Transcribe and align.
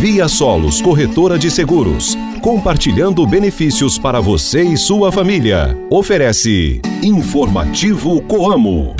Via 0.00 0.28
Solos 0.28 0.80
Corretora 0.80 1.38
de 1.38 1.50
Seguros, 1.50 2.16
compartilhando 2.40 3.26
benefícios 3.26 3.98
para 3.98 4.18
você 4.18 4.62
e 4.62 4.74
sua 4.74 5.12
família. 5.12 5.76
Oferece 5.90 6.80
Informativo 7.02 8.22
Coamo. 8.22 8.96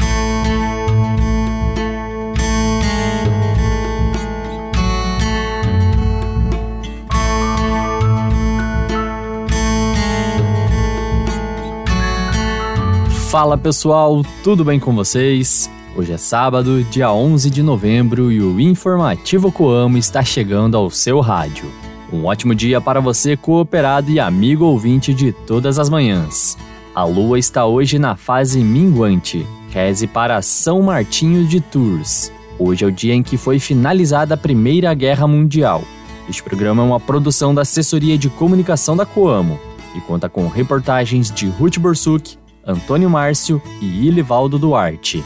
Fala 13.30 13.56
pessoal, 13.56 14.22
tudo 14.44 14.62
bem 14.62 14.78
com 14.78 14.94
vocês? 14.94 15.70
Hoje 16.00 16.14
é 16.14 16.16
sábado, 16.16 16.82
dia 16.82 17.12
11 17.12 17.50
de 17.50 17.62
novembro 17.62 18.32
e 18.32 18.40
o 18.40 18.58
Informativo 18.58 19.52
Coamo 19.52 19.98
está 19.98 20.24
chegando 20.24 20.74
ao 20.74 20.88
seu 20.88 21.20
rádio. 21.20 21.70
Um 22.10 22.24
ótimo 22.24 22.54
dia 22.54 22.80
para 22.80 23.00
você, 23.00 23.36
cooperado 23.36 24.10
e 24.10 24.18
amigo 24.18 24.64
ouvinte 24.64 25.12
de 25.12 25.30
todas 25.30 25.78
as 25.78 25.90
manhãs. 25.90 26.56
A 26.94 27.04
lua 27.04 27.38
está 27.38 27.66
hoje 27.66 27.98
na 27.98 28.16
fase 28.16 28.64
minguante. 28.64 29.46
Reze 29.68 30.06
para 30.06 30.40
São 30.40 30.80
Martinho 30.80 31.46
de 31.46 31.60
Tours. 31.60 32.32
Hoje 32.58 32.82
é 32.82 32.88
o 32.88 32.92
dia 32.92 33.12
em 33.12 33.22
que 33.22 33.36
foi 33.36 33.58
finalizada 33.58 34.32
a 34.32 34.38
Primeira 34.38 34.94
Guerra 34.94 35.26
Mundial. 35.26 35.84
Este 36.26 36.42
programa 36.42 36.82
é 36.82 36.86
uma 36.86 36.98
produção 36.98 37.54
da 37.54 37.60
Assessoria 37.60 38.16
de 38.16 38.30
Comunicação 38.30 38.96
da 38.96 39.04
Coamo 39.04 39.60
e 39.94 40.00
conta 40.00 40.30
com 40.30 40.48
reportagens 40.48 41.30
de 41.30 41.46
Ruth 41.46 41.76
Borsuk, 41.76 42.38
Antônio 42.66 43.10
Márcio 43.10 43.60
e 43.82 44.06
Ilivaldo 44.06 44.58
Duarte. 44.58 45.22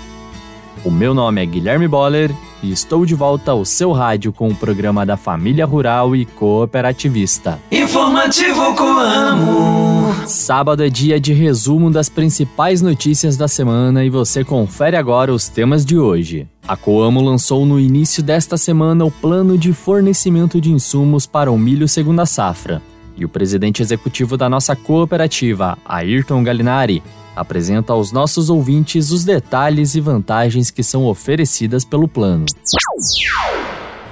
O 0.82 0.90
meu 0.90 1.14
nome 1.14 1.42
é 1.42 1.46
Guilherme 1.46 1.86
Boller 1.86 2.30
e 2.62 2.72
estou 2.72 3.04
de 3.04 3.14
volta 3.14 3.50
ao 3.50 3.64
seu 3.64 3.92
rádio 3.92 4.32
com 4.32 4.48
o 4.48 4.54
programa 4.54 5.04
da 5.04 5.16
Família 5.16 5.66
Rural 5.66 6.16
e 6.16 6.24
Cooperativista. 6.24 7.58
Informativo 7.70 8.74
Coamo. 8.74 10.14
Sábado 10.26 10.82
é 10.82 10.88
dia 10.88 11.20
de 11.20 11.34
resumo 11.34 11.90
das 11.90 12.08
principais 12.08 12.80
notícias 12.80 13.36
da 13.36 13.46
semana 13.46 14.04
e 14.04 14.08
você 14.08 14.42
confere 14.42 14.96
agora 14.96 15.32
os 15.32 15.48
temas 15.48 15.84
de 15.84 15.98
hoje. 15.98 16.48
A 16.66 16.76
Coamo 16.76 17.20
lançou 17.20 17.66
no 17.66 17.78
início 17.78 18.22
desta 18.22 18.56
semana 18.56 19.04
o 19.04 19.10
plano 19.10 19.58
de 19.58 19.72
fornecimento 19.72 20.60
de 20.60 20.72
insumos 20.72 21.26
para 21.26 21.52
o 21.52 21.58
milho 21.58 21.86
segunda 21.86 22.24
safra. 22.24 22.80
E 23.16 23.24
o 23.24 23.28
presidente 23.28 23.82
executivo 23.82 24.36
da 24.36 24.48
nossa 24.48 24.74
cooperativa, 24.74 25.78
Ayrton 25.84 26.42
Galinari, 26.42 27.02
apresenta 27.34 27.92
aos 27.92 28.12
nossos 28.12 28.50
ouvintes 28.50 29.10
os 29.10 29.24
detalhes 29.24 29.94
e 29.94 30.00
vantagens 30.00 30.70
que 30.70 30.82
são 30.82 31.06
oferecidas 31.06 31.84
pelo 31.84 32.08
plano. 32.08 32.46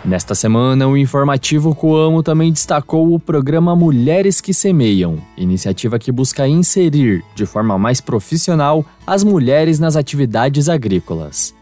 Nesta 0.04 0.34
semana, 0.34 0.88
o 0.88 0.96
informativo 0.96 1.74
Coamo 1.76 2.24
também 2.24 2.52
destacou 2.52 3.14
o 3.14 3.20
programa 3.20 3.76
Mulheres 3.76 4.40
que 4.40 4.52
Semeiam, 4.52 5.18
iniciativa 5.36 5.96
que 5.96 6.10
busca 6.10 6.48
inserir, 6.48 7.22
de 7.36 7.46
forma 7.46 7.78
mais 7.78 8.00
profissional, 8.00 8.84
as 9.06 9.22
mulheres 9.22 9.78
nas 9.78 9.94
atividades 9.94 10.68
agrícolas. 10.68 11.54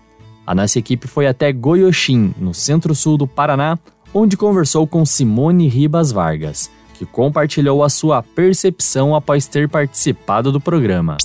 A 0.47 0.55
nossa 0.55 0.78
equipe 0.78 1.06
foi 1.06 1.27
até 1.27 1.53
Goiôxim, 1.53 2.34
no 2.38 2.55
centro-sul 2.55 3.19
do 3.19 3.27
Paraná, 3.27 3.78
onde 4.12 4.38
conversou 4.38 4.86
com 4.86 5.05
Simone 5.05 5.69
Ribas 5.69 6.11
Vargas, 6.11 6.70
que 7.01 7.06
compartilhou 7.06 7.83
a 7.83 7.89
sua 7.89 8.23
percepção 8.23 9.15
após 9.15 9.47
ter 9.47 9.67
participado 9.67 10.53
do 10.53 10.61
programa. 10.61 11.17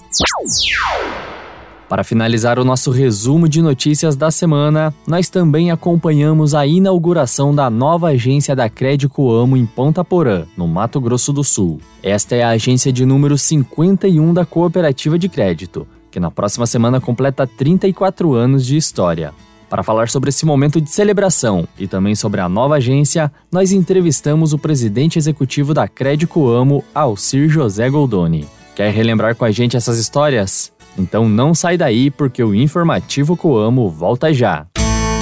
Para 1.89 2.01
finalizar 2.01 2.57
o 2.57 2.63
nosso 2.63 2.91
resumo 2.91 3.49
de 3.49 3.61
notícias 3.61 4.15
da 4.15 4.31
semana, 4.31 4.93
nós 5.05 5.27
também 5.27 5.71
acompanhamos 5.71 6.55
a 6.55 6.65
inauguração 6.65 7.53
da 7.53 7.69
nova 7.69 8.07
agência 8.07 8.55
da 8.55 8.69
Crédito 8.69 9.29
Amo 9.29 9.57
em 9.57 9.65
Ponta 9.65 10.01
Porã, 10.01 10.45
no 10.55 10.65
Mato 10.65 11.01
Grosso 11.01 11.33
do 11.33 11.43
Sul. 11.43 11.81
Esta 12.01 12.35
é 12.35 12.43
a 12.43 12.51
agência 12.51 12.93
de 12.93 13.05
número 13.05 13.37
51 13.37 14.33
da 14.33 14.45
Cooperativa 14.45 15.19
de 15.19 15.27
Crédito, 15.27 15.85
que 16.09 16.21
na 16.21 16.31
próxima 16.31 16.65
semana 16.65 17.01
completa 17.01 17.45
34 17.45 18.33
anos 18.33 18.65
de 18.65 18.77
história. 18.77 19.33
Para 19.69 19.83
falar 19.83 20.09
sobre 20.09 20.29
esse 20.29 20.45
momento 20.45 20.79
de 20.79 20.89
celebração 20.89 21.67
e 21.77 21.87
também 21.87 22.15
sobre 22.15 22.39
a 22.39 22.47
nova 22.47 22.75
agência, 22.75 23.31
nós 23.51 23.71
entrevistamos 23.71 24.53
o 24.53 24.59
presidente 24.59 25.17
executivo 25.17 25.73
da 25.73 25.87
Crédito 25.87 26.47
Amo, 26.47 26.83
Alcir 26.93 27.49
José 27.49 27.89
Goldoni. 27.89 28.47
Quer 28.75 28.91
relembrar 28.91 29.35
com 29.35 29.45
a 29.45 29.51
gente 29.51 29.75
essas 29.75 29.97
histórias? 29.97 30.71
Então 30.97 31.27
não 31.27 31.53
sai 31.53 31.77
daí 31.77 32.11
porque 32.11 32.43
o 32.43 32.53
Informativo 32.53 33.35
Coamo 33.35 33.89
volta 33.89 34.33
já. 34.33 34.65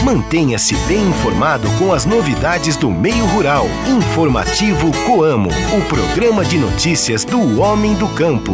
Mantenha-se 0.03 0.75
bem 0.85 1.01
informado 1.07 1.65
com 1.79 1.93
as 1.93 2.05
novidades 2.05 2.75
do 2.75 2.91
meio 2.91 3.25
rural. 3.27 3.65
Informativo 3.87 4.91
Coamo, 5.05 5.49
o 5.49 5.81
programa 5.87 6.43
de 6.43 6.57
notícias 6.57 7.23
do 7.23 7.61
homem 7.61 7.93
do 7.95 8.09
campo. 8.09 8.53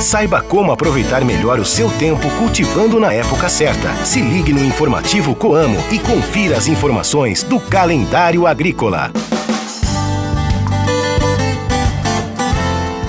Saiba 0.00 0.42
como 0.42 0.72
aproveitar 0.72 1.24
melhor 1.24 1.58
o 1.58 1.64
seu 1.64 1.90
tempo 1.90 2.28
cultivando 2.38 3.00
na 3.00 3.12
época 3.12 3.48
certa. 3.48 3.94
Se 4.04 4.20
ligue 4.20 4.52
no 4.52 4.62
informativo 4.62 5.34
Coamo 5.34 5.78
e 5.90 5.98
confira 5.98 6.56
as 6.56 6.68
informações 6.68 7.42
do 7.42 7.58
calendário 7.58 8.46
agrícola. 8.46 9.10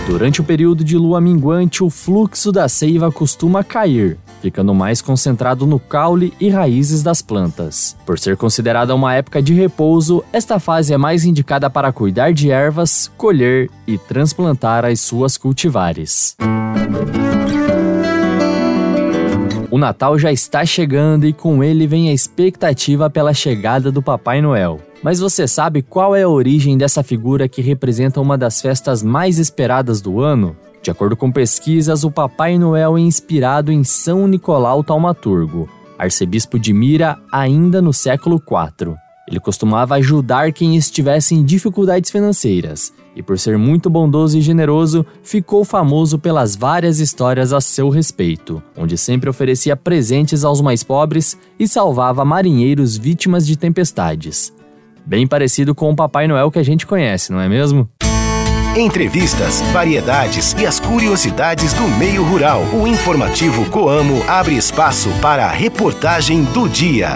Durante 0.08 0.40
o 0.40 0.44
período 0.44 0.86
de 0.86 0.98
lua 0.98 1.20
minguante, 1.20 1.84
o 1.84 1.90
fluxo 1.90 2.52
da 2.52 2.70
seiva 2.70 3.12
costuma 3.12 3.62
cair, 3.64 4.18
ficando 4.42 4.74
mais 4.74 5.02
concentrado 5.02 5.66
no 5.66 5.80
caule 5.80 6.34
e 6.40 6.50
raízes 6.50 7.04
das 7.04 7.22
plantas. 7.22 7.96
Por 8.06 8.20
ser 8.20 8.38
considerada 8.38 8.94
uma 8.96 9.14
época 9.14 9.42
de 9.42 9.54
repouso, 9.54 10.24
esta 10.32 10.60
fase 10.60 10.94
é 10.94 10.98
mais 10.98 11.26
indicada 11.26 11.70
para 11.70 11.92
cuidar 11.92 12.34
de 12.34 12.52
ervas, 12.52 13.12
colher 13.18 13.70
e 13.86 13.98
transplantar 13.98 14.86
as 14.86 15.00
suas 15.00 15.38
cultivares. 15.38 16.36
O 19.70 19.78
Natal 19.78 20.18
já 20.18 20.32
está 20.32 20.66
chegando 20.66 21.28
e 21.28 21.34
com 21.34 21.64
ele 21.64 21.86
vem 21.86 22.10
a 22.10 22.14
expectativa 22.14 23.10
pela 23.10 23.34
chegada 23.34 23.92
do 23.92 24.02
Papai 24.02 24.42
Noel. 24.42 24.80
Mas 25.04 25.20
você 25.20 25.48
sabe 25.48 25.82
qual 25.82 26.16
é 26.16 26.24
a 26.24 26.30
origem 26.30 26.78
dessa 26.78 27.04
figura 27.04 27.48
que 27.48 27.62
representa 27.62 28.22
uma 28.22 28.38
das 28.38 28.62
festas 28.62 29.04
mais 29.04 29.38
esperadas 29.38 30.02
do 30.02 30.22
ano? 30.22 30.56
De 30.88 30.92
acordo 30.92 31.18
com 31.18 31.30
pesquisas, 31.30 32.06
o 32.06 32.10
Papai 32.10 32.58
Noel 32.58 32.98
é 32.98 33.02
inspirado 33.02 33.74
em 33.74 33.84
São 33.84 34.26
Nicolau 34.26 34.82
Taumaturgo, 34.86 35.68
arcebispo 36.00 36.58
de 36.58 36.72
Mira 36.72 37.20
ainda 37.30 37.82
no 37.82 37.92
século 37.92 38.38
IV. 38.38 38.96
Ele 39.28 39.38
costumava 39.38 39.96
ajudar 39.96 40.54
quem 40.54 40.78
estivesse 40.78 41.36
em 41.36 41.44
dificuldades 41.44 42.10
financeiras 42.10 42.94
e, 43.14 43.22
por 43.22 43.38
ser 43.38 43.58
muito 43.58 43.90
bondoso 43.90 44.38
e 44.38 44.42
generoso, 44.42 45.06
ficou 45.22 45.66
famoso 45.66 46.18
pelas 46.18 46.56
várias 46.56 47.02
histórias 47.02 47.52
a 47.52 47.60
seu 47.60 47.90
respeito, 47.90 48.64
onde 48.78 48.98
sempre 48.98 49.30
oferecia 49.30 49.76
presentes 49.76 50.46
aos 50.46 50.62
mais 50.62 50.86
pobres 50.86 51.38
e 51.60 51.68
salvava 51.68 52.24
marinheiros 52.24 52.96
vítimas 52.96 53.46
de 53.46 53.58
tempestades. 53.58 54.54
Bem 55.06 55.28
parecido 55.28 55.76
com 55.76 55.92
o 55.92 55.96
Papai 55.96 56.30
Noel 56.30 56.50
que 56.50 56.60
a 56.60 56.64
gente 56.64 56.88
conhece, 56.88 57.34
não 57.34 57.42
é 57.42 57.50
mesmo? 57.50 57.90
Entrevistas, 58.78 59.60
variedades 59.74 60.54
e 60.54 60.64
as 60.64 60.80
curiosidades 60.80 61.74
do 61.74 61.88
meio 61.98 62.24
rural. 62.24 62.62
O 62.76 62.88
informativo 62.88 63.68
Coamo 63.72 64.22
abre 64.28 64.56
espaço 64.56 65.10
para 65.20 65.48
a 65.48 65.50
reportagem 65.50 66.44
do 66.44 66.70
dia. 66.70 67.10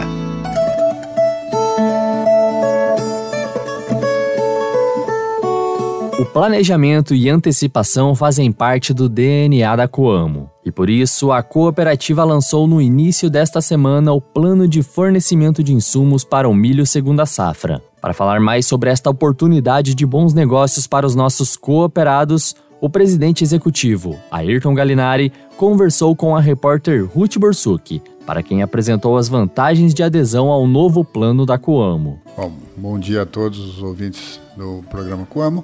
O 6.19 6.25
planejamento 6.25 7.13
e 7.13 7.29
antecipação 7.29 8.15
fazem 8.15 8.51
parte 8.51 8.91
do 8.91 9.07
DNA 9.07 9.75
da 9.75 9.87
Coamo. 9.87 10.49
E 10.65 10.71
por 10.71 10.89
isso, 10.89 11.31
a 11.31 11.43
cooperativa 11.43 12.23
lançou 12.23 12.65
no 12.65 12.81
início 12.81 13.29
desta 13.29 13.61
semana 13.61 14.11
o 14.11 14.19
plano 14.19 14.67
de 14.67 14.81
fornecimento 14.81 15.63
de 15.63 15.73
insumos 15.73 16.23
para 16.23 16.49
o 16.49 16.55
milho 16.55 16.87
segunda 16.87 17.27
safra. 17.27 17.83
Para 18.01 18.15
falar 18.15 18.39
mais 18.39 18.65
sobre 18.65 18.89
esta 18.89 19.11
oportunidade 19.11 19.93
de 19.93 20.07
bons 20.07 20.33
negócios 20.33 20.87
para 20.87 21.05
os 21.05 21.13
nossos 21.13 21.55
cooperados, 21.55 22.55
o 22.81 22.89
presidente 22.89 23.43
executivo, 23.43 24.19
Ayrton 24.31 24.73
Galinari, 24.73 25.31
conversou 25.55 26.15
com 26.15 26.35
a 26.35 26.41
repórter 26.41 27.05
Ruth 27.05 27.37
Borsuk, 27.37 28.01
para 28.25 28.41
quem 28.41 28.63
apresentou 28.63 29.17
as 29.17 29.29
vantagens 29.29 29.93
de 29.93 30.01
adesão 30.01 30.49
ao 30.49 30.65
novo 30.65 31.05
plano 31.05 31.45
da 31.45 31.59
Coamo. 31.59 32.19
Bom, 32.35 32.51
bom 32.75 32.99
dia 32.99 33.21
a 33.21 33.25
todos 33.25 33.59
os 33.59 33.83
ouvintes 33.83 34.39
do 34.57 34.83
programa 34.89 35.27
Coamo. 35.27 35.63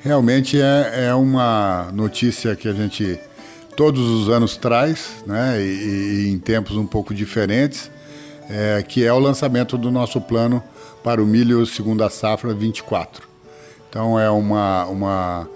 Realmente 0.00 0.58
é, 0.58 1.08
é 1.08 1.14
uma 1.14 1.90
notícia 1.92 2.56
que 2.56 2.68
a 2.68 2.72
gente 2.72 3.20
todos 3.76 4.00
os 4.00 4.30
anos 4.30 4.56
traz, 4.56 5.22
né, 5.26 5.60
e, 5.60 6.24
e 6.24 6.32
em 6.32 6.38
tempos 6.38 6.74
um 6.74 6.86
pouco 6.86 7.12
diferentes, 7.12 7.90
é, 8.48 8.82
que 8.82 9.04
é 9.04 9.12
o 9.12 9.18
lançamento 9.18 9.76
do 9.76 9.90
nosso 9.90 10.22
plano 10.22 10.62
para 11.06 11.22
o 11.22 11.24
milho 11.24 11.64
segunda 11.64 12.10
safra 12.10 12.52
24. 12.52 13.28
Então 13.88 14.18
é 14.18 14.28
uma, 14.28 14.86
uma, 14.86 15.48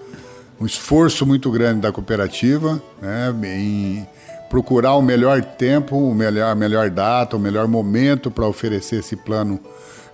um 0.57 0.65
esforço 0.65 1.25
muito 1.25 1.51
grande 1.51 1.81
da 1.81 1.91
cooperativa 1.91 2.81
né, 3.01 3.35
em 3.43 4.07
procurar 4.49 4.95
o 4.95 5.01
melhor 5.01 5.43
tempo, 5.43 5.97
o 5.97 6.15
melhor, 6.15 6.49
a 6.49 6.55
melhor 6.55 6.89
data, 6.89 7.35
o 7.35 7.39
melhor 7.39 7.67
momento 7.67 8.31
para 8.31 8.47
oferecer 8.47 8.99
esse 8.99 9.17
plano 9.17 9.59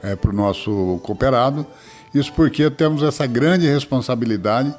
é, 0.02 0.16
para 0.16 0.32
o 0.32 0.34
nosso 0.34 1.00
cooperado. 1.04 1.68
Isso 2.16 2.34
porque 2.34 2.68
temos 2.72 3.04
essa 3.04 3.28
grande 3.28 3.68
responsabilidade 3.68 4.74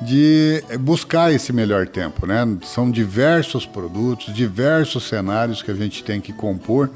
de 0.00 0.62
buscar 0.78 1.32
esse 1.32 1.52
melhor 1.52 1.88
tempo, 1.88 2.28
né? 2.28 2.46
São 2.62 2.92
diversos 2.92 3.66
produtos, 3.66 4.32
diversos 4.32 5.08
cenários 5.08 5.62
que 5.62 5.70
a 5.72 5.74
gente 5.74 6.04
tem 6.04 6.20
que 6.20 6.32
compor 6.32 6.90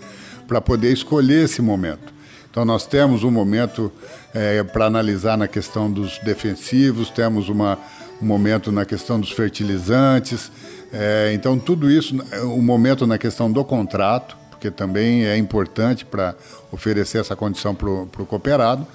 para 0.46 0.60
poder 0.60 0.92
escolher 0.92 1.46
esse 1.46 1.60
momento. 1.60 2.19
Então 2.50 2.64
nós 2.64 2.86
temos 2.86 3.22
um 3.22 3.30
momento 3.30 3.92
é, 4.34 4.62
para 4.62 4.86
analisar 4.86 5.38
na 5.38 5.46
questão 5.46 5.90
dos 5.90 6.18
defensivos, 6.18 7.08
temos 7.08 7.48
uma, 7.48 7.78
um 8.20 8.26
momento 8.26 8.72
na 8.72 8.84
questão 8.84 9.20
dos 9.20 9.30
fertilizantes, 9.30 10.50
é, 10.92 11.30
então 11.32 11.58
tudo 11.58 11.90
isso, 11.90 12.16
um 12.42 12.62
momento 12.62 13.06
na 13.06 13.18
questão 13.18 13.50
do 13.50 13.64
contrato, 13.64 14.36
porque 14.50 14.70
também 14.70 15.24
é 15.24 15.38
importante 15.38 16.04
para 16.04 16.34
oferecer 16.70 17.18
essa 17.18 17.34
condição 17.34 17.74
para 17.74 17.88
o 17.88 18.26
cooperado. 18.26 18.86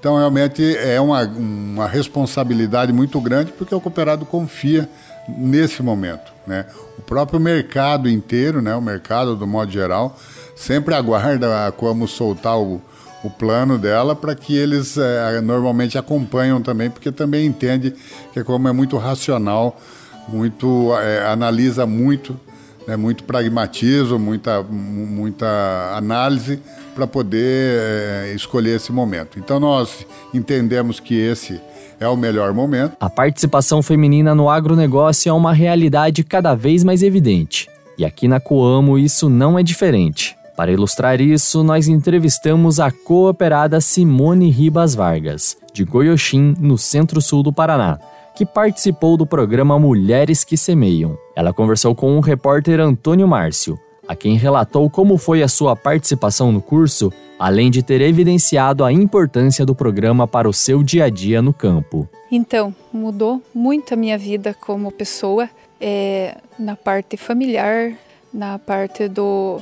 Então, 0.00 0.16
realmente 0.16 0.76
é 0.78 1.00
uma, 1.00 1.22
uma 1.22 1.86
responsabilidade 1.86 2.92
muito 2.92 3.20
grande, 3.20 3.52
porque 3.52 3.72
o 3.72 3.80
cooperado 3.80 4.26
confia 4.26 4.88
nesse 5.28 5.80
momento. 5.80 6.32
Né? 6.44 6.66
O 6.98 7.02
próprio 7.02 7.38
mercado 7.38 8.08
inteiro, 8.08 8.60
né? 8.60 8.74
o 8.74 8.82
mercado 8.82 9.36
do 9.36 9.46
modo 9.46 9.70
geral, 9.70 10.18
sempre 10.56 10.92
aguarda 10.92 11.72
como 11.76 12.08
soltar 12.08 12.58
o, 12.58 12.82
o 13.22 13.30
plano 13.30 13.78
dela 13.78 14.16
para 14.16 14.34
que 14.34 14.56
eles 14.56 14.96
é, 14.98 15.40
normalmente 15.40 15.96
acompanham 15.96 16.60
também, 16.60 16.90
porque 16.90 17.12
também 17.12 17.46
entende 17.46 17.94
que 18.32 18.42
como 18.42 18.68
é 18.68 18.72
muito 18.72 18.96
racional, 18.96 19.80
muito 20.28 20.92
é, 20.96 21.26
analisa 21.26 21.86
muito 21.86 22.38
né, 22.86 22.96
muito 22.96 23.24
pragmatismo, 23.24 24.18
muita, 24.18 24.62
muita 24.62 25.94
análise 25.96 26.60
para 26.94 27.06
poder 27.06 27.78
é, 27.80 28.32
escolher 28.34 28.76
esse 28.76 28.92
momento. 28.92 29.38
Então 29.38 29.58
nós 29.58 30.06
entendemos 30.32 31.00
que 31.00 31.14
esse 31.14 31.60
é 32.00 32.08
o 32.08 32.16
melhor 32.16 32.52
momento. 32.52 32.96
A 33.00 33.08
participação 33.08 33.82
feminina 33.82 34.34
no 34.34 34.50
agronegócio 34.50 35.30
é 35.30 35.32
uma 35.32 35.52
realidade 35.52 36.24
cada 36.24 36.54
vez 36.54 36.82
mais 36.82 37.02
evidente. 37.02 37.68
E 37.96 38.04
aqui 38.04 38.26
na 38.26 38.40
Coamo 38.40 38.98
isso 38.98 39.28
não 39.28 39.58
é 39.58 39.62
diferente. 39.62 40.36
Para 40.56 40.72
ilustrar 40.72 41.20
isso, 41.20 41.62
nós 41.62 41.88
entrevistamos 41.88 42.78
a 42.78 42.90
cooperada 42.90 43.80
Simone 43.80 44.50
Ribas 44.50 44.94
Vargas, 44.94 45.56
de 45.72 45.84
Goioxim, 45.84 46.54
no 46.60 46.76
centro-sul 46.76 47.42
do 47.42 47.52
Paraná 47.52 47.98
que 48.34 48.46
participou 48.46 49.16
do 49.16 49.26
programa 49.26 49.78
Mulheres 49.78 50.44
que 50.44 50.56
Semeiam. 50.56 51.18
Ela 51.36 51.52
conversou 51.52 51.94
com 51.94 52.16
o 52.16 52.20
repórter 52.20 52.80
Antônio 52.80 53.28
Márcio, 53.28 53.78
a 54.08 54.16
quem 54.16 54.36
relatou 54.36 54.88
como 54.90 55.16
foi 55.16 55.42
a 55.42 55.48
sua 55.48 55.76
participação 55.76 56.50
no 56.50 56.60
curso, 56.60 57.12
além 57.38 57.70
de 57.70 57.82
ter 57.82 58.00
evidenciado 58.00 58.84
a 58.84 58.92
importância 58.92 59.64
do 59.64 59.74
programa 59.74 60.26
para 60.26 60.48
o 60.48 60.52
seu 60.52 60.82
dia 60.82 61.04
a 61.04 61.10
dia 61.10 61.42
no 61.42 61.52
campo. 61.52 62.08
Então, 62.30 62.74
mudou 62.92 63.42
muito 63.54 63.92
a 63.92 63.96
minha 63.96 64.16
vida 64.16 64.56
como 64.58 64.90
pessoa, 64.90 65.48
é, 65.80 66.36
na 66.58 66.76
parte 66.76 67.16
familiar, 67.16 67.92
na 68.32 68.58
parte 68.58 69.08
do 69.08 69.60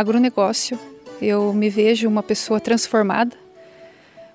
agronegócio. 0.00 0.78
Eu 1.22 1.52
me 1.54 1.70
vejo 1.70 2.08
uma 2.08 2.22
pessoa 2.22 2.60
transformada, 2.60 3.36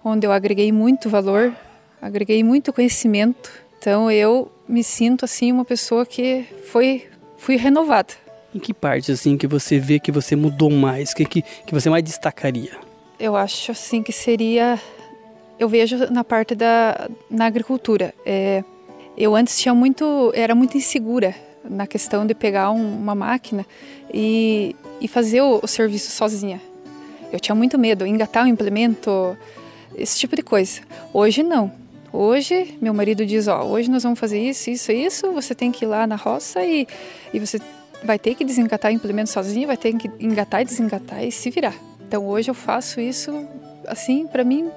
onde 0.03 0.25
eu 0.25 0.31
agreguei 0.31 0.71
muito 0.71 1.09
valor, 1.09 1.53
agreguei 2.01 2.43
muito 2.43 2.73
conhecimento 2.73 3.51
então 3.79 4.11
eu 4.11 4.51
me 4.67 4.83
sinto 4.83 5.23
assim 5.23 5.53
uma 5.53 5.63
pessoa 5.63 6.05
que 6.05 6.45
foi 6.69 7.07
fui 7.37 7.55
renovada. 7.55 8.13
Em 8.53 8.59
que 8.59 8.73
parte 8.73 9.11
assim 9.11 9.37
que 9.37 9.47
você 9.47 9.79
vê 9.79 9.99
que 9.99 10.11
você 10.11 10.35
mudou 10.35 10.69
mais, 10.69 11.13
que 11.13 11.23
que, 11.23 11.41
que 11.41 11.73
você 11.73 11.89
mais 11.89 12.03
destacaria? 12.03 12.71
Eu 13.17 13.37
acho 13.37 13.71
assim 13.71 14.03
que 14.03 14.11
seria 14.11 14.77
eu 15.57 15.69
vejo 15.69 16.11
na 16.11 16.25
parte 16.25 16.55
da 16.55 17.09
na 17.31 17.45
agricultura. 17.45 18.13
É, 18.25 18.63
eu 19.17 19.33
antes 19.33 19.57
tinha 19.57 19.73
muito 19.73 20.31
era 20.35 20.53
muito 20.53 20.75
insegura 20.75 21.33
na 21.63 21.87
questão 21.87 22.25
de 22.25 22.33
pegar 22.33 22.71
um, 22.71 22.97
uma 22.97 23.15
máquina 23.15 23.65
e, 24.13 24.75
e 24.99 25.07
fazer 25.07 25.41
o, 25.41 25.59
o 25.61 25.67
serviço 25.67 26.11
sozinha. 26.11 26.61
Eu 27.31 27.39
tinha 27.39 27.55
muito 27.55 27.77
medo, 27.77 28.05
engatar 28.05 28.43
o 28.43 28.47
um 28.47 28.49
implemento, 28.49 29.37
esse 29.95 30.17
tipo 30.17 30.35
de 30.35 30.41
coisa. 30.41 30.81
Hoje 31.13 31.43
não. 31.43 31.71
Hoje, 32.11 32.77
meu 32.81 32.93
marido 32.93 33.25
diz: 33.25 33.47
Ó, 33.47 33.63
hoje 33.63 33.89
nós 33.89 34.03
vamos 34.03 34.19
fazer 34.19 34.39
isso, 34.39 34.69
isso, 34.69 34.91
isso. 34.91 35.31
Você 35.31 35.53
tem 35.53 35.71
que 35.71 35.85
ir 35.85 35.87
lá 35.87 36.07
na 36.07 36.15
roça 36.15 36.63
e, 36.65 36.87
e 37.33 37.39
você 37.39 37.59
vai 38.03 38.17
ter 38.17 38.33
que 38.35 38.43
desengatar 38.43 38.91
implemento 38.91 39.29
sozinho, 39.29 39.67
vai 39.67 39.77
ter 39.77 39.93
que 39.93 40.09
engatar 40.19 40.61
e 40.61 40.65
desengatar 40.65 41.23
e 41.23 41.31
se 41.31 41.49
virar. 41.49 41.75
Então 42.07 42.25
hoje 42.27 42.49
eu 42.49 42.55
faço 42.55 42.99
isso 42.99 43.45
assim, 43.87 44.25
para 44.27 44.43
mim, 44.43 44.71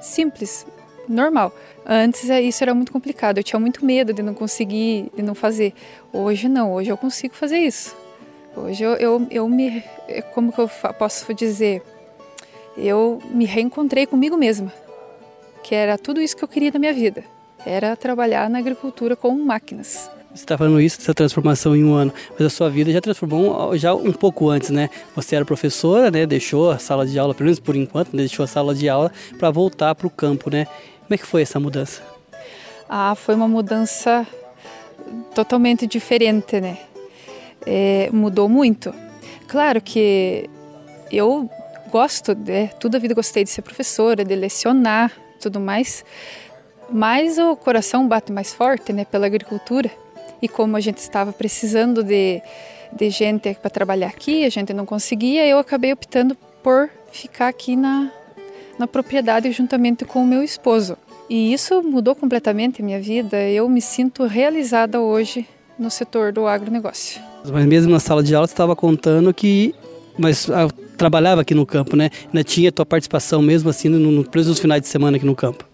simples, 0.00 0.66
normal. 1.08 1.54
Antes 1.84 2.28
é, 2.30 2.40
isso 2.40 2.62
era 2.62 2.74
muito 2.74 2.92
complicado, 2.92 3.38
eu 3.38 3.44
tinha 3.44 3.58
muito 3.58 3.84
medo 3.84 4.12
de 4.12 4.22
não 4.22 4.34
conseguir, 4.34 5.10
de 5.14 5.22
não 5.22 5.34
fazer. 5.34 5.74
Hoje 6.12 6.48
não, 6.48 6.72
hoje 6.72 6.90
eu 6.90 6.96
consigo 6.96 7.34
fazer 7.34 7.58
isso. 7.58 7.96
Hoje 8.56 8.84
eu, 8.84 8.94
eu, 8.94 9.26
eu 9.30 9.48
me. 9.48 9.82
É 10.08 10.22
como 10.22 10.52
que 10.52 10.58
eu 10.58 10.68
posso 10.98 11.32
dizer? 11.34 11.82
Eu 12.76 13.20
me 13.30 13.44
reencontrei 13.44 14.06
comigo 14.06 14.36
mesma 14.36 14.72
que 15.68 15.74
era 15.74 15.98
tudo 15.98 16.18
isso 16.18 16.34
que 16.34 16.42
eu 16.42 16.48
queria 16.48 16.72
da 16.72 16.78
minha 16.78 16.94
vida. 16.94 17.22
Era 17.66 17.94
trabalhar 17.94 18.48
na 18.48 18.58
agricultura 18.58 19.14
com 19.14 19.34
máquinas. 19.34 20.10
Você 20.34 20.44
está 20.44 20.56
falando 20.56 20.80
isso, 20.80 20.98
essa 20.98 21.12
transformação 21.12 21.76
em 21.76 21.84
um 21.84 21.92
ano, 21.92 22.10
mas 22.30 22.46
a 22.46 22.50
sua 22.50 22.70
vida 22.70 22.90
já 22.90 23.02
transformou 23.02 23.76
já 23.76 23.94
um 23.94 24.12
pouco 24.12 24.48
antes, 24.48 24.70
né? 24.70 24.88
Você 25.14 25.36
era 25.36 25.44
professora, 25.44 26.10
né? 26.10 26.24
Deixou 26.24 26.70
a 26.70 26.78
sala 26.78 27.04
de 27.04 27.18
aula, 27.18 27.34
pelo 27.34 27.46
menos 27.46 27.60
por 27.60 27.76
enquanto, 27.76 28.14
né? 28.14 28.22
deixou 28.22 28.44
a 28.44 28.46
sala 28.46 28.74
de 28.74 28.88
aula 28.88 29.12
para 29.38 29.50
voltar 29.50 29.94
para 29.94 30.06
o 30.06 30.10
campo, 30.10 30.48
né? 30.48 30.66
Como 31.02 31.14
é 31.14 31.18
que 31.18 31.26
foi 31.26 31.42
essa 31.42 31.60
mudança? 31.60 32.02
Ah, 32.88 33.14
foi 33.14 33.34
uma 33.34 33.48
mudança 33.48 34.26
totalmente 35.34 35.86
diferente, 35.86 36.58
né? 36.62 36.78
É, 37.70 38.08
mudou 38.10 38.48
muito. 38.48 38.94
Claro 39.46 39.82
que 39.82 40.48
eu 41.12 41.50
gosto, 41.90 42.34
né? 42.34 42.68
toda 42.80 42.96
a 42.96 43.00
vida 43.00 43.12
gostei 43.12 43.44
de 43.44 43.50
ser 43.50 43.60
professora, 43.60 44.24
de 44.24 44.34
lecionar, 44.34 45.12
tudo 45.38 45.60
mais, 45.60 46.02
mas 46.90 47.36
o 47.36 47.54
coração 47.56 48.08
bate 48.08 48.32
mais 48.32 48.54
forte, 48.54 48.90
né, 48.92 49.04
pela 49.04 49.26
agricultura. 49.26 49.90
E 50.40 50.48
como 50.48 50.76
a 50.76 50.80
gente 50.80 50.98
estava 50.98 51.30
precisando 51.30 52.02
de, 52.02 52.40
de 52.92 53.10
gente 53.10 53.54
para 53.54 53.70
trabalhar 53.70 54.08
aqui, 54.08 54.44
a 54.44 54.48
gente 54.48 54.72
não 54.72 54.86
conseguia, 54.86 55.46
eu 55.46 55.58
acabei 55.58 55.92
optando 55.92 56.34
por 56.62 56.88
ficar 57.12 57.48
aqui 57.48 57.76
na, 57.76 58.10
na 58.78 58.86
propriedade 58.86 59.50
juntamente 59.52 60.06
com 60.06 60.22
o 60.22 60.26
meu 60.26 60.42
esposo. 60.42 60.96
E 61.28 61.52
isso 61.52 61.82
mudou 61.82 62.14
completamente 62.14 62.80
a 62.80 62.84
minha 62.84 63.00
vida. 63.00 63.38
Eu 63.42 63.68
me 63.68 63.82
sinto 63.82 64.24
realizada 64.24 65.00
hoje 65.00 65.46
no 65.78 65.90
setor 65.90 66.32
do 66.32 66.46
agronegócio. 66.46 67.27
Mas 67.50 67.66
mesmo 67.66 67.92
na 67.92 68.00
sala 68.00 68.22
de 68.22 68.34
aula 68.34 68.46
você 68.46 68.52
estava 68.52 68.74
contando 68.76 69.32
que 69.32 69.74
mas 70.18 70.50
ah, 70.50 70.68
trabalhava 70.96 71.42
aqui 71.42 71.54
no 71.54 71.64
campo, 71.64 71.96
né? 71.96 72.10
Ainda 72.26 72.42
tinha 72.42 72.72
tua 72.72 72.84
participação 72.84 73.40
mesmo 73.40 73.70
assim, 73.70 73.88
no, 73.88 73.98
no, 73.98 74.22
nos 74.22 74.58
finais 74.58 74.82
de 74.82 74.88
semana 74.88 75.16
aqui 75.16 75.24
no 75.24 75.36
campo. 75.36 75.64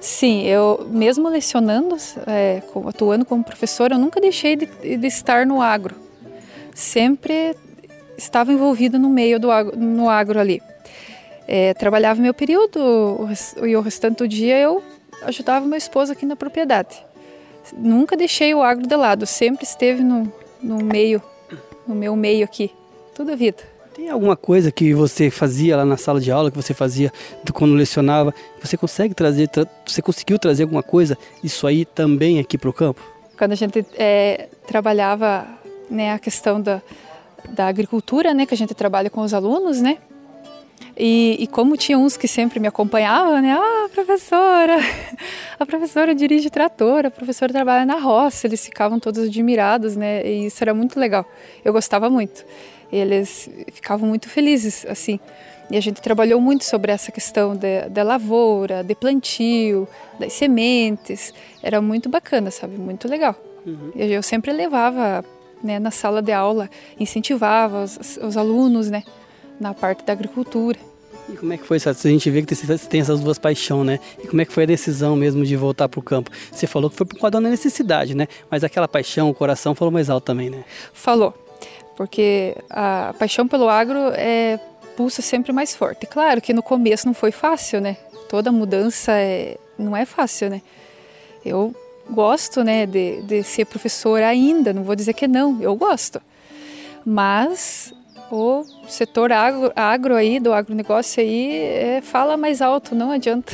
Sim, 0.00 0.42
eu 0.42 0.86
mesmo 0.90 1.28
lecionando, 1.28 1.96
é, 2.26 2.60
atuando 2.86 3.24
como 3.24 3.42
professora, 3.42 3.94
eu 3.94 3.98
nunca 3.98 4.20
deixei 4.20 4.56
de, 4.56 4.66
de, 4.66 5.06
estar 5.06 5.46
no 5.46 5.62
agro. 5.62 5.94
Sempre 6.74 7.54
estava 8.18 8.52
envolvida 8.52 8.98
no 8.98 9.08
meio 9.08 9.40
do 9.40 9.50
agro, 9.50 9.78
no 9.78 10.10
agro 10.10 10.38
ali. 10.38 10.60
É, 11.46 11.72
trabalhava 11.74 12.20
meu 12.20 12.34
período 12.34 13.28
e 13.62 13.76
o 13.76 13.80
restante 13.80 14.18
do 14.18 14.28
dia 14.28 14.58
eu 14.58 14.82
ajudava 15.22 15.66
meu 15.66 15.78
esposo 15.78 16.12
aqui 16.12 16.26
na 16.26 16.36
propriedade. 16.36 17.02
Nunca 17.76 18.16
deixei 18.16 18.52
o 18.54 18.62
agro 18.62 18.86
de 18.86 18.96
lado, 18.96 19.26
sempre 19.26 19.64
esteve 19.64 20.02
no, 20.02 20.32
no 20.62 20.78
meio, 20.78 21.22
no 21.86 21.94
meu 21.94 22.14
meio 22.14 22.44
aqui, 22.44 22.70
toda 23.14 23.32
a 23.32 23.36
vida. 23.36 23.62
Tem 23.94 24.08
alguma 24.08 24.36
coisa 24.36 24.72
que 24.72 24.94
você 24.94 25.30
fazia 25.30 25.76
lá 25.76 25.84
na 25.84 25.98
sala 25.98 26.18
de 26.18 26.30
aula, 26.30 26.50
que 26.50 26.56
você 26.56 26.72
fazia 26.72 27.12
quando 27.52 27.74
lecionava, 27.74 28.34
você 28.62 28.76
consegue 28.76 29.14
trazer, 29.14 29.48
tra 29.48 29.66
você 29.86 30.00
conseguiu 30.00 30.38
trazer 30.38 30.62
alguma 30.62 30.82
coisa, 30.82 31.18
isso 31.44 31.66
aí 31.66 31.84
também 31.84 32.38
aqui 32.38 32.56
para 32.56 32.70
o 32.70 32.72
campo? 32.72 33.02
Quando 33.36 33.52
a 33.52 33.56
gente 33.56 33.84
é, 33.98 34.48
trabalhava 34.66 35.46
né, 35.90 36.12
a 36.12 36.18
questão 36.18 36.60
da, 36.60 36.80
da 37.50 37.66
agricultura, 37.66 38.32
né, 38.32 38.46
que 38.46 38.54
a 38.54 38.56
gente 38.56 38.74
trabalha 38.74 39.10
com 39.10 39.20
os 39.20 39.34
alunos, 39.34 39.82
né? 39.82 39.98
E, 40.96 41.36
e, 41.40 41.46
como 41.46 41.76
tinha 41.76 41.98
uns 41.98 42.16
que 42.16 42.28
sempre 42.28 42.60
me 42.60 42.68
acompanhavam, 42.68 43.40
né? 43.40 43.52
Ah, 43.58 43.88
professora, 43.92 44.76
a 45.58 45.64
professora 45.64 46.14
dirige 46.14 46.50
trator, 46.50 47.06
a 47.06 47.10
professora 47.10 47.52
trabalha 47.52 47.86
na 47.86 47.98
roça. 47.98 48.46
Eles 48.46 48.64
ficavam 48.64 49.00
todos 49.00 49.24
admirados, 49.24 49.96
né? 49.96 50.26
E 50.26 50.46
isso 50.46 50.62
era 50.62 50.74
muito 50.74 51.00
legal. 51.00 51.24
Eu 51.64 51.72
gostava 51.72 52.10
muito. 52.10 52.44
Eles 52.92 53.48
ficavam 53.72 54.08
muito 54.08 54.28
felizes, 54.28 54.84
assim. 54.86 55.18
E 55.70 55.76
a 55.76 55.80
gente 55.80 56.02
trabalhou 56.02 56.38
muito 56.40 56.64
sobre 56.64 56.92
essa 56.92 57.10
questão 57.10 57.58
da 57.90 58.02
lavoura, 58.02 58.84
de 58.84 58.94
plantio, 58.94 59.88
das 60.18 60.34
sementes. 60.34 61.32
Era 61.62 61.80
muito 61.80 62.10
bacana, 62.10 62.50
sabe? 62.50 62.76
Muito 62.76 63.08
legal. 63.08 63.34
Uhum. 63.64 63.92
Eu 63.94 64.22
sempre 64.22 64.52
levava 64.52 65.24
né, 65.62 65.78
na 65.78 65.90
sala 65.90 66.20
de 66.20 66.32
aula, 66.32 66.68
incentivava 66.98 67.84
os, 67.84 68.18
os 68.18 68.36
alunos, 68.36 68.90
né? 68.90 69.02
Na 69.62 69.72
parte 69.72 70.04
da 70.04 70.12
agricultura. 70.12 70.78
E 71.28 71.36
como 71.36 71.52
é 71.52 71.56
que 71.56 71.64
foi 71.64 71.76
isso? 71.76 71.88
A 71.88 71.92
gente 71.92 72.28
vê 72.30 72.42
que 72.42 72.54
você 72.54 72.76
tem 72.88 73.00
essas 73.00 73.20
duas 73.20 73.38
paixões, 73.38 73.86
né? 73.86 74.00
E 74.22 74.26
como 74.26 74.42
é 74.42 74.44
que 74.44 74.52
foi 74.52 74.64
a 74.64 74.66
decisão 74.66 75.14
mesmo 75.14 75.44
de 75.44 75.56
voltar 75.56 75.88
para 75.88 76.00
o 76.00 76.02
campo? 76.02 76.30
Você 76.50 76.66
falou 76.66 76.90
que 76.90 76.96
foi 76.96 77.06
por 77.06 77.18
causa 77.18 77.30
da 77.30 77.40
necessidade, 77.40 78.14
né? 78.14 78.26
Mas 78.50 78.64
aquela 78.64 78.88
paixão, 78.88 79.30
o 79.30 79.34
coração 79.34 79.74
falou 79.74 79.92
mais 79.92 80.10
alto 80.10 80.24
também, 80.24 80.50
né? 80.50 80.64
Falou, 80.92 81.32
porque 81.96 82.56
a 82.68 83.14
paixão 83.18 83.46
pelo 83.46 83.68
agro 83.68 83.98
é 84.14 84.58
pulsa 84.96 85.22
sempre 85.22 85.52
mais 85.52 85.74
forte. 85.74 86.06
Claro 86.06 86.40
que 86.40 86.52
no 86.52 86.62
começo 86.62 87.06
não 87.06 87.14
foi 87.14 87.30
fácil, 87.30 87.80
né? 87.80 87.96
Toda 88.28 88.50
mudança 88.50 89.12
é, 89.12 89.56
não 89.78 89.96
é 89.96 90.04
fácil, 90.04 90.50
né? 90.50 90.60
Eu 91.44 91.74
gosto, 92.10 92.64
né, 92.64 92.84
de, 92.84 93.22
de 93.22 93.42
ser 93.44 93.64
professora 93.64 94.26
ainda, 94.26 94.72
não 94.72 94.82
vou 94.82 94.96
dizer 94.96 95.12
que 95.14 95.28
não, 95.28 95.62
eu 95.62 95.74
gosto. 95.76 96.20
Mas 97.04 97.94
o 98.34 98.64
setor 98.88 99.30
agro, 99.30 99.70
agro 99.76 100.14
aí, 100.14 100.40
do 100.40 100.52
agronegócio 100.52 101.22
aí, 101.22 101.56
é, 101.56 102.00
fala 102.00 102.36
mais 102.36 102.62
alto, 102.62 102.94
não 102.94 103.10
adianta. 103.10 103.52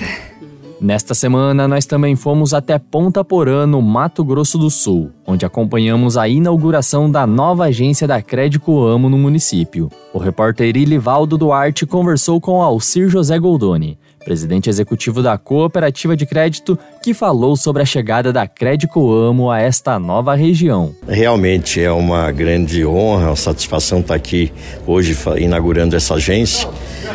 Nesta 0.80 1.12
semana, 1.12 1.66
nós 1.66 1.86
também 1.86 2.14
fomos 2.14 2.54
até 2.54 2.78
Ponta 2.78 3.24
Porã, 3.24 3.66
no 3.66 3.82
Mato 3.82 4.22
Grosso 4.22 4.56
do 4.56 4.70
Sul, 4.70 5.10
onde 5.26 5.44
acompanhamos 5.44 6.16
a 6.16 6.28
inauguração 6.28 7.10
da 7.10 7.26
nova 7.26 7.64
agência 7.64 8.06
da 8.06 8.22
Crédito 8.22 8.80
Amo 8.80 9.10
no 9.10 9.18
município. 9.18 9.90
O 10.14 10.18
repórter 10.18 10.76
Ilivaldo 10.76 11.36
Duarte 11.36 11.84
conversou 11.84 12.40
com 12.40 12.62
Alcir 12.62 13.08
José 13.08 13.36
Goldoni, 13.40 13.98
presidente 14.24 14.68
executivo 14.68 15.22
da 15.22 15.38
Cooperativa 15.38 16.16
de 16.16 16.26
Crédito, 16.26 16.78
que 17.02 17.14
falou 17.14 17.56
sobre 17.56 17.82
a 17.82 17.86
chegada 17.86 18.32
da 18.32 18.46
Crédito 18.46 19.10
Amo 19.10 19.50
a 19.50 19.60
esta 19.60 19.98
nova 19.98 20.34
região. 20.34 20.94
Realmente 21.06 21.80
é 21.80 21.90
uma 21.90 22.30
grande 22.30 22.84
honra, 22.84 23.28
uma 23.28 23.36
satisfação 23.36 24.00
estar 24.00 24.14
aqui 24.14 24.52
hoje 24.86 25.16
inaugurando 25.38 25.96
essa 25.96 26.14
agência, 26.14 26.68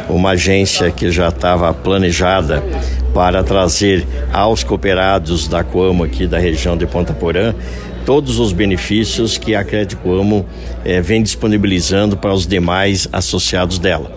uma 0.09 0.31
agência 0.31 0.89
que 0.91 1.11
já 1.11 1.29
estava 1.29 1.73
planejada 1.73 2.63
para 3.13 3.43
trazer 3.43 4.07
aos 4.31 4.63
cooperados 4.63 5.47
da 5.47 5.63
Coamo 5.63 6.03
aqui 6.03 6.25
da 6.25 6.39
região 6.39 6.75
de 6.75 6.87
Ponta 6.87 7.13
Porã 7.13 7.53
todos 8.05 8.39
os 8.39 8.51
benefícios 8.51 9.37
que 9.37 9.55
a 9.55 9.63
Crédito 9.63 10.11
Amo 10.11 10.45
eh, 10.83 11.01
vem 11.01 11.23
disponibilizando 11.23 12.17
para 12.17 12.33
os 12.33 12.45
demais 12.45 13.07
associados 13.11 13.79
dela. 13.79 14.11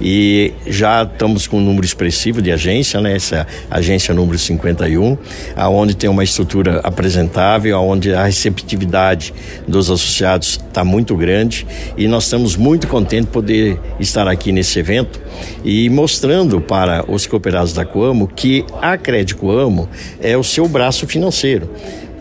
E 0.00 0.52
já 0.66 1.02
estamos 1.02 1.46
com 1.46 1.58
um 1.58 1.64
número 1.64 1.84
expressivo 1.84 2.42
de 2.42 2.52
agência, 2.52 3.00
né? 3.00 3.16
Essa 3.16 3.46
agência 3.70 4.12
número 4.12 4.38
51, 4.38 5.16
aonde 5.56 5.96
tem 5.96 6.08
uma 6.10 6.22
estrutura 6.22 6.80
apresentável, 6.82 7.76
aonde 7.76 8.12
a 8.12 8.24
receptividade 8.24 9.32
dos 9.66 9.90
associados 9.90 10.60
está 10.68 10.84
muito 10.84 11.16
grande. 11.16 11.66
E 11.96 12.06
nós 12.06 12.24
estamos 12.24 12.56
muito 12.56 12.86
contentes 12.88 13.26
de 13.26 13.32
poder 13.32 13.80
estar 13.98 14.28
aqui 14.28 14.52
nesse 14.52 14.78
evento 14.78 15.20
e 15.64 15.88
mostrando 15.88 16.60
para 16.60 17.04
os 17.10 17.26
cooperados 17.26 17.72
da 17.72 17.84
Coamo 17.84 18.28
que 18.28 18.64
a 18.82 18.98
Crédito 18.98 19.38
Coamo 19.38 19.88
é 20.20 20.36
o 20.36 20.44
seu 20.44 20.68
braço 20.68 21.06
financeiro 21.06 21.70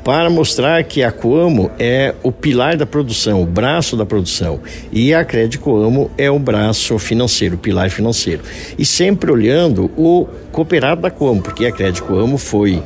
para 0.05 0.29
mostrar 0.29 0.83
que 0.83 1.01
a 1.01 1.11
Coamo 1.11 1.71
é 1.79 2.13
o 2.21 2.31
pilar 2.31 2.77
da 2.77 2.85
produção, 2.85 3.41
o 3.41 3.45
braço 3.45 3.97
da 3.97 4.05
produção, 4.05 4.59
e 4.91 5.11
a 5.15 5.25
Crédito 5.25 5.59
Coamo 5.61 6.11
é 6.15 6.29
o 6.29 6.37
braço 6.37 6.99
financeiro, 6.99 7.55
o 7.55 7.57
pilar 7.57 7.89
financeiro. 7.89 8.43
E 8.77 8.85
sempre 8.85 9.31
olhando 9.31 9.89
o 9.97 10.27
cooperado 10.51 11.01
da 11.01 11.09
Coamo, 11.09 11.41
porque 11.41 11.65
a 11.65 11.71
Crédito 11.71 12.03
Coamo 12.03 12.37
foi 12.37 12.83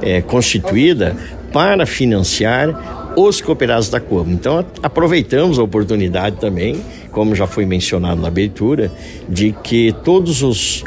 é, 0.00 0.22
constituída 0.22 1.16
para 1.52 1.84
financiar 1.84 3.10
os 3.16 3.40
cooperados 3.40 3.88
da 3.88 3.98
Coamo. 3.98 4.30
Então 4.30 4.64
aproveitamos 4.80 5.58
a 5.58 5.64
oportunidade 5.64 6.36
também, 6.36 6.80
como 7.10 7.34
já 7.34 7.48
foi 7.48 7.66
mencionado 7.66 8.20
na 8.20 8.28
abertura, 8.28 8.92
de 9.28 9.50
que 9.64 9.92
todos 10.04 10.40
os 10.44 10.84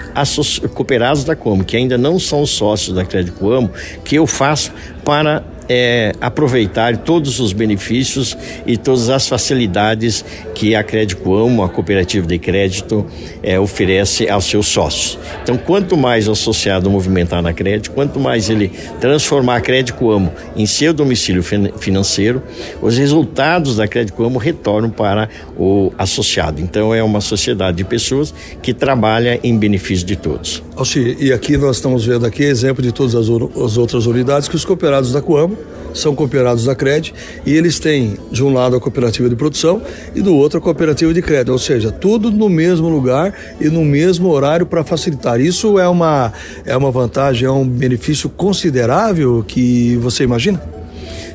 cooperados 0.74 1.26
da 1.26 1.36
Coamo, 1.36 1.66
que 1.66 1.76
ainda 1.76 1.98
não 1.98 2.18
são 2.18 2.46
sócios 2.46 2.96
da 2.96 3.04
Crédito 3.04 3.38
Coamo, 3.38 3.70
que 4.06 4.16
eu 4.16 4.26
faço 4.26 4.72
para 5.04 5.44
é, 5.68 6.14
aproveitar 6.20 6.98
todos 6.98 7.40
os 7.40 7.54
benefícios 7.54 8.38
e 8.66 8.78
todas 8.78 9.10
as 9.10 9.28
facilidades 9.28 10.24
que 10.54 10.76
a 10.76 10.84
Crédito 10.84 11.34
Amo, 11.34 11.64
a 11.64 11.70
cooperativa 11.70 12.26
de 12.28 12.38
crédito, 12.38 13.06
é, 13.42 13.60
oferece 13.60 14.30
aos 14.30 14.46
seus 14.46 14.68
sócios. 14.68 15.18
Então, 15.42 15.58
quanto 15.58 15.98
mais 15.98 16.28
o 16.28 16.32
associado 16.32 16.90
movimentar 16.90 17.42
na 17.42 17.54
crédito, 17.54 17.92
quanto 17.92 18.20
mais 18.20 18.50
ele 18.50 18.72
transformar 19.00 19.58
a 19.58 19.62
Crédito 19.62 20.10
Amo 20.10 20.32
em 20.56 20.66
seu 20.66 20.94
domicílio 20.94 21.44
financeiro, 21.44 22.42
os 22.82 22.98
resultados 22.98 23.78
da 23.78 23.88
Crédito 23.88 24.24
Amo 24.24 24.40
retornam 24.40 24.90
para 24.90 25.30
o 25.58 25.92
associado. 25.98 26.62
Então, 26.62 26.94
é 26.94 27.04
uma 27.04 27.22
sociedade 27.22 27.78
de 27.78 27.84
pessoas 27.84 28.34
que 28.62 28.74
trabalha 28.74 29.40
em 29.44 29.58
benefício 29.58 30.06
de 30.06 30.16
todos. 30.16 30.64
Alci, 30.76 31.18
e 31.20 31.32
aqui 31.32 31.58
nós 31.58 31.78
estamos 31.78 32.06
vendo 32.06 32.26
aqui 32.26 32.44
exemplo 32.44 32.82
de 32.82 32.92
todas 32.92 33.16
as, 33.16 33.28
as 33.30 33.78
outras 33.78 34.06
unidades 34.06 34.48
que 34.48 34.56
os 34.56 34.66
cooperados 34.66 35.12
da 35.12 35.22
Coamo 35.22 35.53
são 35.94 36.16
cooperados 36.16 36.66
da 36.66 36.76
CRED 36.76 37.14
e 37.46 37.54
eles 37.54 37.80
têm 37.80 38.18
de 38.32 38.44
um 38.44 38.54
lado 38.54 38.76
a 38.76 38.80
cooperativa 38.80 39.30
de 39.30 39.36
produção 39.36 39.82
e 40.16 40.22
do 40.22 40.36
outro 40.36 40.60
a 40.60 40.62
cooperativa 40.62 41.14
de 41.14 41.22
crédito, 41.22 41.52
ou 41.52 41.60
seja, 41.60 41.92
tudo 41.92 42.32
no 42.32 42.50
mesmo 42.50 42.90
lugar 42.90 43.34
e 43.60 43.70
no 43.70 43.84
mesmo 43.84 44.30
horário 44.30 44.66
para 44.66 44.84
facilitar. 44.84 45.40
Isso 45.40 45.80
é 45.80 45.88
uma 45.88 46.34
é 46.66 46.76
uma 46.76 46.92
vantagem, 46.92 47.48
é 47.48 47.52
um 47.52 47.68
benefício 47.68 48.30
considerável 48.30 49.44
que 49.48 49.98
você 49.98 50.24
imagina? 50.24 50.62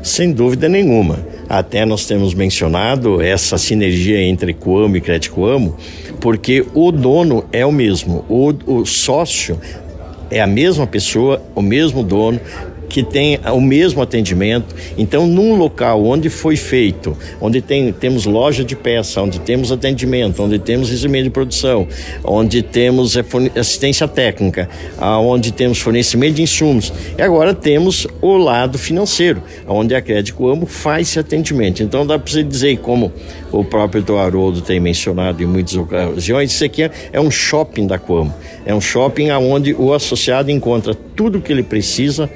Sem 0.03 0.33
dúvida 0.33 0.69
nenhuma. 0.69 1.19
Até 1.49 1.85
nós 1.85 2.07
temos 2.07 2.35
mencionado 2.35 3.21
essa 3.21 3.59
sinergia 3.59 4.21
entre 4.23 4.55
Coamo 4.55 4.97
e 4.97 5.01
Crédito 5.01 5.33
Coamo, 5.33 5.77
porque 6.21 6.65
o 6.75 6.93
dono 6.93 7.45
é 7.53 7.65
o 7.65 7.73
mesmo, 7.73 8.25
o, 8.29 8.53
o 8.67 8.87
sócio 8.87 9.59
é 10.31 10.41
a 10.41 10.47
mesma 10.47 10.87
pessoa, 10.87 11.43
o 11.55 11.63
mesmo 11.63 12.03
dono, 12.03 12.39
que 12.89 13.03
tem 13.03 13.39
o 13.53 13.61
mesmo 13.61 14.03
atendimento. 14.03 14.75
Então, 14.97 15.27
num 15.27 15.57
local 15.57 16.05
onde 16.05 16.29
foi 16.29 16.57
feito, 16.57 17.17
onde 17.41 17.61
tem, 17.61 17.93
temos 17.93 18.25
loja 18.25 18.65
de 18.65 18.75
peça, 18.75 19.21
onde 19.23 19.39
temos 19.41 19.71
atendimento, 19.71 20.43
onde 20.43 20.59
temos 20.59 20.91
recebimento 20.91 21.25
de 21.25 21.31
produção, 21.31 21.87
onde 22.25 22.63
temos 22.63 23.17
assistência 23.57 24.09
técnica, 24.09 24.69
onde 25.01 25.53
temos 25.53 25.79
fornecimento 25.79 26.35
de 26.35 26.43
insumos, 26.43 26.93
e 27.17 27.23
agora 27.23 27.55
temos 27.55 28.07
o 28.21 28.37
lado 28.37 28.79
financeiro, 28.79 29.43
onde 29.67 29.95
a 29.95 30.01
Crédito 30.01 30.49
Amo 30.49 30.67
faz 30.67 31.09
esse 31.09 31.19
atendimento. 31.19 31.83
Então, 31.83 32.07
dá 32.07 32.19
para 32.19 32.31
você 32.31 32.43
dizer, 32.43 32.79
como 32.79 33.13
o 33.53 33.65
próprio 33.65 34.03
Dr. 34.03 34.17
Haroldo 34.17 34.61
tem 34.61 34.81
mencionado 34.81 35.43
em 35.43 35.47
muitas 35.47 35.75
ocasiões, 35.75 36.53
isso 36.53 36.65
aqui 36.65 36.83
é, 36.83 36.91
é 37.13 37.21
um 37.21 37.31
shopping 37.31 37.87
da 37.87 37.99
Coamo. 37.99 38.35
É 38.65 38.75
um 38.75 38.81
shopping 38.81 39.31
onde 39.31 39.75
o 39.75 39.93
associado 39.93 40.51
encontra 40.51 40.95
tudo 41.19 41.39
o 41.39 41.43
que 41.43 41.53
ele 41.53 41.65
precisa 41.65 42.31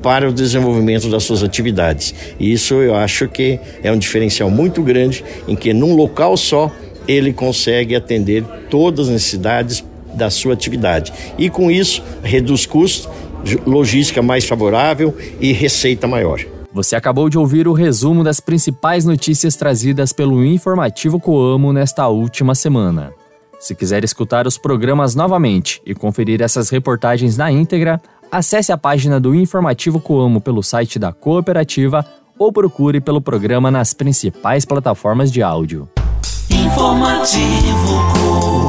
para 0.00 0.28
o 0.28 0.32
desenvolvimento 0.32 1.10
das 1.10 1.24
suas 1.24 1.42
atividades. 1.42 2.14
E 2.38 2.52
isso 2.52 2.74
eu 2.74 2.94
acho 2.94 3.26
que 3.26 3.58
é 3.82 3.90
um 3.90 3.98
diferencial 3.98 4.48
muito 4.48 4.80
grande 4.80 5.24
em 5.48 5.56
que 5.56 5.74
num 5.74 5.96
local 5.96 6.36
só 6.36 6.70
ele 7.08 7.32
consegue 7.32 7.96
atender 7.96 8.44
todas 8.70 9.08
as 9.08 9.12
necessidades 9.12 9.84
da 10.14 10.30
sua 10.30 10.52
atividade. 10.54 11.12
E 11.36 11.50
com 11.50 11.68
isso 11.68 12.00
reduz 12.22 12.64
custos, 12.64 13.08
logística 13.66 14.22
mais 14.22 14.44
favorável 14.44 15.16
e 15.40 15.52
receita 15.52 16.06
maior. 16.06 16.40
Você 16.72 16.94
acabou 16.94 17.28
de 17.28 17.38
ouvir 17.38 17.66
o 17.66 17.72
resumo 17.72 18.22
das 18.22 18.38
principais 18.38 19.04
notícias 19.04 19.56
trazidas 19.56 20.12
pelo 20.12 20.44
Informativo 20.44 21.18
Coamo 21.18 21.72
nesta 21.72 22.06
última 22.06 22.54
semana. 22.54 23.12
Se 23.58 23.74
quiser 23.74 24.04
escutar 24.04 24.46
os 24.46 24.56
programas 24.56 25.16
novamente 25.16 25.82
e 25.84 25.92
conferir 25.92 26.40
essas 26.40 26.70
reportagens 26.70 27.36
na 27.36 27.50
íntegra, 27.50 28.00
Acesse 28.30 28.70
a 28.70 28.76
página 28.76 29.18
do 29.18 29.34
Informativo 29.34 29.98
Coamo 29.98 30.40
pelo 30.40 30.62
site 30.62 30.98
da 30.98 31.12
cooperativa 31.12 32.04
ou 32.38 32.52
procure 32.52 33.00
pelo 33.00 33.22
programa 33.22 33.70
nas 33.70 33.94
principais 33.94 34.66
plataformas 34.66 35.32
de 35.32 35.42
áudio. 35.42 35.88
Informativo 36.50 37.94
Coamo. 38.12 38.68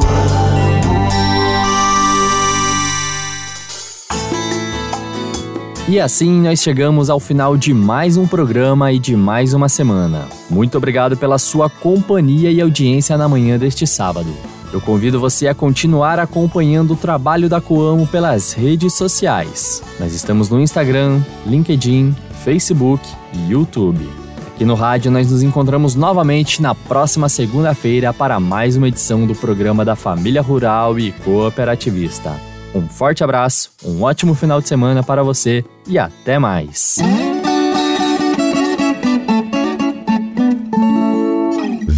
E 5.88 5.98
assim 5.98 6.40
nós 6.40 6.62
chegamos 6.62 7.10
ao 7.10 7.18
final 7.18 7.56
de 7.56 7.74
mais 7.74 8.16
um 8.16 8.26
programa 8.26 8.92
e 8.92 8.98
de 8.98 9.16
mais 9.16 9.52
uma 9.52 9.68
semana. 9.68 10.28
Muito 10.48 10.78
obrigado 10.78 11.16
pela 11.16 11.36
sua 11.36 11.68
companhia 11.68 12.50
e 12.50 12.60
audiência 12.60 13.18
na 13.18 13.28
manhã 13.28 13.58
deste 13.58 13.86
sábado. 13.86 14.30
Eu 14.72 14.80
convido 14.80 15.18
você 15.18 15.48
a 15.48 15.54
continuar 15.54 16.18
acompanhando 16.18 16.92
o 16.92 16.96
trabalho 16.96 17.48
da 17.48 17.60
Coamo 17.60 18.06
pelas 18.06 18.52
redes 18.52 18.94
sociais. 18.94 19.82
Nós 19.98 20.14
estamos 20.14 20.48
no 20.48 20.60
Instagram, 20.60 21.20
LinkedIn, 21.44 22.14
Facebook 22.44 23.04
e 23.32 23.50
YouTube. 23.50 24.08
Aqui 24.54 24.64
no 24.64 24.74
rádio 24.74 25.10
nós 25.10 25.30
nos 25.30 25.42
encontramos 25.42 25.94
novamente 25.94 26.62
na 26.62 26.74
próxima 26.74 27.28
segunda-feira 27.28 28.12
para 28.12 28.38
mais 28.38 28.76
uma 28.76 28.88
edição 28.88 29.26
do 29.26 29.34
programa 29.34 29.84
da 29.84 29.96
Família 29.96 30.42
Rural 30.42 30.98
e 30.98 31.12
Cooperativista. 31.12 32.32
Um 32.74 32.86
forte 32.86 33.24
abraço, 33.24 33.72
um 33.84 34.02
ótimo 34.02 34.34
final 34.34 34.60
de 34.60 34.68
semana 34.68 35.02
para 35.02 35.24
você 35.24 35.64
e 35.88 35.98
até 35.98 36.38
mais. 36.38 36.98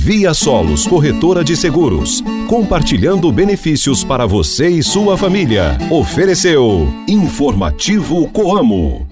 Via 0.05 0.35
Solos 0.35 0.85
Corretora 0.85 1.45
de 1.45 1.57
Seguros, 1.57 2.25
compartilhando 2.49 3.31
benefícios 3.31 4.03
para 4.03 4.27
você 4.27 4.69
e 4.69 4.83
sua 4.83 5.17
família. 5.17 5.79
Ofereceu 5.93 6.93
Informativo 7.07 8.29
Coamo. 8.31 9.12